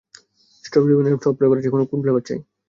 Strawberry, 0.65 0.93
vanilla 0.97 1.23
সব 1.25 1.33
flavour 1.37 1.57
আছে, 1.59 1.69
কোন 1.85 1.99
ফ্লেভার 2.03 2.23
চাই? 2.27 2.39